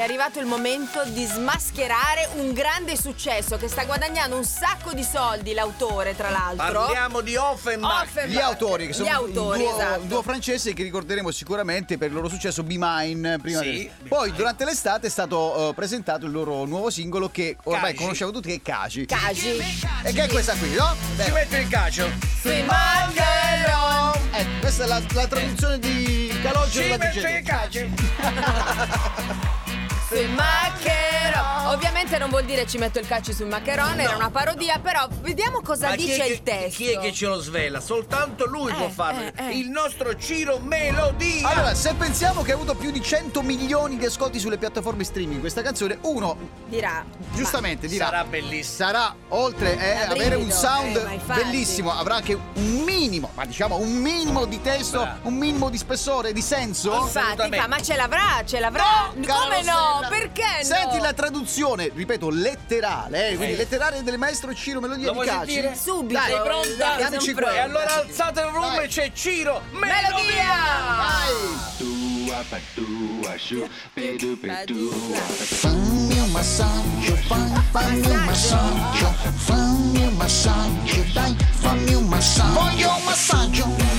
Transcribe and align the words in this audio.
è 0.00 0.02
arrivato 0.02 0.38
il 0.40 0.46
momento 0.46 1.02
di 1.06 1.24
smascherare 1.26 2.28
un 2.36 2.52
grande 2.54 2.96
successo 2.96 3.56
che 3.58 3.68
sta 3.68 3.84
guadagnando 3.84 4.34
un 4.34 4.44
sacco 4.44 4.92
di 4.94 5.02
soldi 5.04 5.52
l'autore, 5.52 6.16
tra 6.16 6.30
l'altro. 6.30 6.86
Parliamo 6.86 7.20
di 7.20 7.36
Offenbach. 7.36 8.04
Offenbach. 8.04 8.34
Gli 8.34 8.40
autori, 8.40 8.84
che 8.86 8.92
Gli 8.92 8.94
sono 8.94 9.10
autori, 9.10 9.62
il, 9.62 9.68
duo, 9.68 9.78
esatto. 9.78 10.00
duo 10.04 10.22
francese 10.22 10.72
che 10.72 10.82
ricorderemo 10.82 11.30
sicuramente 11.30 11.98
per 11.98 12.08
il 12.08 12.14
loro 12.14 12.28
successo 12.28 12.62
Be 12.62 12.76
Mine. 12.78 13.38
Prima 13.38 13.60
Sì, 13.60 13.70
di- 13.70 13.90
Be 14.02 14.08
Poi 14.08 14.24
Mine. 14.26 14.36
durante 14.36 14.64
l'estate 14.64 15.06
è 15.06 15.10
stato 15.10 15.68
eh, 15.70 15.74
presentato 15.74 16.24
il 16.26 16.32
loro 16.32 16.64
nuovo 16.64 16.88
singolo 16.90 17.30
che 17.30 17.56
ormai 17.64 17.92
Caci. 17.92 18.02
conosciamo 18.02 18.30
tutti 18.30 18.48
che 18.48 18.54
è 18.54 18.62
Caci. 18.62 19.04
Cagi. 19.06 19.58
e 20.02 20.12
che 20.12 20.24
è 20.24 20.28
questa 20.28 20.54
qui, 20.54 20.72
no? 20.74 20.94
Ci 20.98 21.14
Beh, 21.16 21.30
metto 21.30 21.56
il 21.56 21.68
calcio. 21.68 22.10
Sui 22.40 22.62
maccherò. 22.62 24.12
eh, 24.32 24.46
questa 24.60 24.84
è 24.84 24.86
la, 24.86 25.00
la 25.12 25.26
traduzione 25.26 25.78
di 25.78 26.38
Calogero 26.42 26.92
Ci 26.94 26.96
metto 26.96 27.18
il 27.26 27.42
calcio. 27.44 29.58
Sui 30.10 30.26
maccherò. 30.26 31.70
Ovviamente 31.72 32.18
non 32.18 32.30
vuol 32.30 32.44
dire 32.44 32.66
ci 32.66 32.78
metto 32.78 32.98
il 32.98 33.06
calcio 33.06 33.32
sul 33.32 33.46
maccherone, 33.46 34.02
era 34.02 34.16
una 34.16 34.28
parodia, 34.30 34.80
però 34.80 35.06
vediamo 35.20 35.60
cosa 35.60 35.90
Ma 35.90 35.94
dice 35.94 36.24
il 36.24 36.38
che, 36.38 36.42
testo. 36.42 36.76
chi 36.82 36.90
è 36.90 36.98
che 36.98 37.12
ce 37.12 37.26
lo 37.26 37.38
svela? 37.38 37.78
Soltanto 37.78 38.46
lui 38.46 38.72
Eh, 38.72 38.74
può 38.74 38.88
farlo. 38.88 39.20
eh, 39.20 39.32
eh. 39.36 39.56
Il 39.56 39.68
nostro 39.70 40.16
Ciro 40.16 40.58
Melodia. 40.58 41.46
Allora, 41.48 41.74
se 41.76 41.94
pensiamo 41.94 42.42
che 42.42 42.50
ha 42.50 42.54
avuto 42.56 42.74
più 42.74 42.90
di 42.90 43.00
100 43.00 43.42
milioni 43.42 43.98
di 43.98 44.04
ascolti 44.04 44.40
sulle 44.40 44.58
piattaforme 44.58 45.04
streaming 45.04 45.38
questa 45.38 45.62
canzone, 45.62 45.98
uno 46.02 46.36
Dirà. 46.66 47.04
giustamente 47.32 47.86
dirà 47.86 48.06
Sarà 48.06 48.24
bellissimo. 48.24 48.64
sarà 48.88 49.14
oltre 49.28 49.74
eh, 49.74 50.06
Da 50.06 50.12
avere 50.12 50.34
un 50.34 50.50
sound 50.50 50.96
eh, 50.96 51.20
bellissimo, 51.24 51.92
avrà 51.96 52.16
anche 52.16 52.34
un 52.34 52.82
minimo, 52.84 53.30
ma 53.34 53.44
diciamo 53.44 53.76
un 53.76 53.92
minimo 53.92 54.44
di 54.44 54.60
testo, 54.60 55.02
Bravo. 55.02 55.28
un 55.28 55.34
minimo 55.34 55.68
di 55.70 55.78
spessore, 55.78 56.32
di 56.32 56.42
senso. 56.42 56.94
Infatti, 56.96 57.48
ma 57.68 57.80
ce 57.80 57.94
l'avrà, 57.94 58.42
ce 58.44 58.58
l'avrà. 58.58 59.12
No, 59.14 59.24
Come 59.24 59.62
no? 59.62 59.99
Perché 60.10 60.42
no? 60.58 60.64
Senti 60.64 60.98
la 60.98 61.12
traduzione, 61.12 61.90
ripeto, 61.94 62.28
letterale, 62.30 63.28
eh, 63.30 63.36
quindi 63.36 63.54
Eh. 63.54 63.56
letterale 63.56 64.02
del 64.02 64.18
maestro 64.18 64.52
Ciro 64.54 64.80
Melodia 64.80 65.12
Lo 65.12 65.20
di 65.22 65.26
Caci. 65.28 65.52
sentire? 65.52 65.74
Subito. 65.76 66.18
Dai, 66.20 66.30
Sei 66.30 66.40
pronta? 66.42 66.68
Dai, 66.76 66.98
Dammici 67.02 67.24
son 67.24 67.34
qua. 67.34 67.42
pronta. 67.42 67.54
E 67.56 67.58
allora 67.60 67.94
alzate 67.94 68.40
il 68.40 68.50
volume, 68.50 68.86
c'è 68.88 69.12
Ciro 69.14 69.62
Melodia! 69.70 70.08
Melodia. 70.10 70.54
Vai! 70.96 71.68
Tua, 72.74 73.34
sciù, 73.36 73.68
pedu. 73.92 74.36
Fammi 74.40 76.18
un 76.18 76.30
massaggio, 76.30 77.14
fammi 77.70 78.06
un 78.06 78.24
massaggio, 78.24 79.14
fammi 79.36 80.02
un 80.06 80.14
massaggio, 80.14 81.04
dai, 81.12 81.36
fammi 81.60 81.94
un 81.94 82.04
massaggio. 82.06 82.60
Voglio 82.60 82.94
un 82.96 83.02
massaggio. 83.04 83.89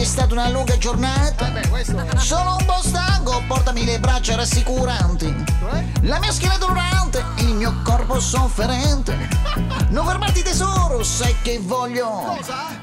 È 0.00 0.04
stata 0.04 0.32
una 0.32 0.48
lunga 0.48 0.78
giornata. 0.78 1.50
Beh, 1.50 1.68
questo 1.68 2.02
Sono 2.16 2.56
un 2.58 2.64
po' 2.64 2.80
stanco, 2.80 3.42
portami 3.46 3.84
le 3.84 4.00
braccia 4.00 4.34
rassicuranti. 4.34 5.44
La 6.00 6.18
mia 6.18 6.32
schiena 6.32 6.56
dolorante, 6.56 7.22
il 7.40 7.52
mio 7.52 7.82
corpo 7.84 8.18
sofferente. 8.18 9.28
Non 9.90 10.06
fermarti 10.06 10.42
tesoro, 10.42 11.02
sai 11.02 11.36
che 11.42 11.60
voglio. 11.62 12.34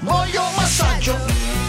Voglio 0.02 0.44
un 0.44 0.54
massaggio 0.58 1.67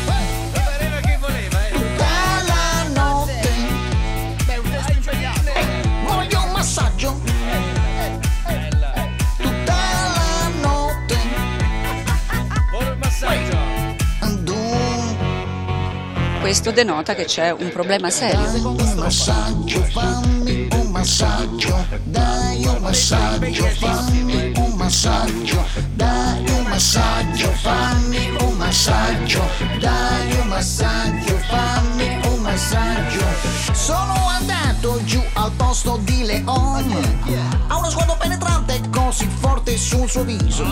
Questo 16.48 16.70
denota 16.72 17.14
che 17.14 17.26
c'è 17.26 17.50
un 17.50 17.68
problema 17.68 18.08
serio. 18.08 18.40
Dai 18.40 18.62
un 18.62 18.92
massaggio, 18.94 19.82
fammi 19.82 20.68
un 20.72 20.86
massaggio. 20.90 21.86
Dai 22.04 22.64
un 22.64 22.78
massaggio, 22.80 23.66
fammi 23.66 24.52
un 24.56 24.72
massaggio. 24.74 25.66
Dai 25.92 26.48
un 26.48 26.64
massaggio, 26.66 27.52
fammi 27.52 28.36
un 28.40 28.56
massaggio. 28.56 29.42
Dai 29.78 30.38
un 30.40 30.48
massaggio, 30.48 31.36
fammi 31.36 32.18
un 32.24 32.40
massaggio. 32.40 33.26
Sono 33.74 34.14
andato 34.28 35.04
giù 35.04 35.22
al 35.34 35.52
posto 35.52 36.00
di 36.00 36.24
Leon. 36.24 37.44
Ha 37.66 37.76
uno 37.76 37.90
sguardo 37.90 38.16
penetrante 38.18 38.80
così 38.90 39.28
forte 39.38 39.76
sul 39.76 40.08
suo 40.08 40.24
viso. 40.24 40.64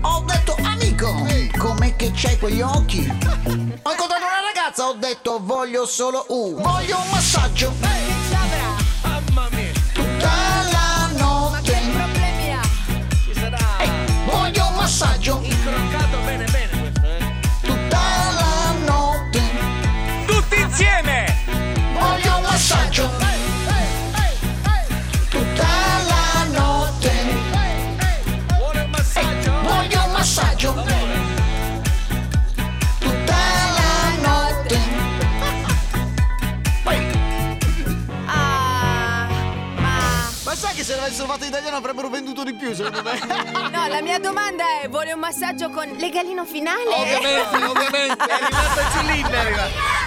Ho 0.00 0.24
detto 0.26 0.56
amico, 0.60 1.24
com'è 1.56 1.94
che 1.94 2.10
c'hai 2.12 2.36
quegli 2.36 2.62
occhi? 2.62 3.06
Ho 3.06 3.90
incontrato 3.92 4.17
ragazza, 4.78 4.88
ho 4.88 4.92
detto 4.94 5.38
voglio 5.42 5.84
solo 5.86 6.24
un 6.28 6.54
Voglio 6.54 6.98
un 7.00 7.08
massaggio 7.10 7.72
sai 40.58 40.74
che 40.74 40.82
se 40.82 40.96
l'avessero 40.96 41.28
fatto 41.28 41.44
in 41.44 41.50
italiano 41.50 41.76
avrebbero 41.76 42.08
venduto 42.08 42.42
di 42.42 42.52
più, 42.52 42.74
secondo 42.74 43.00
me? 43.02 43.16
no, 43.70 43.86
la 43.86 44.02
mia 44.02 44.18
domanda 44.18 44.64
è: 44.82 44.88
vuole 44.88 45.12
un 45.12 45.20
massaggio 45.20 45.70
con 45.70 45.88
legalino 45.96 46.44
finale? 46.44 46.82
ovviamente, 46.96 47.64
ovviamente. 47.64 48.24
È 48.24 48.32
arrivata 48.32 48.90
Giulinda, 48.90 49.30
è 49.30 49.38
arrivata. 49.38 49.97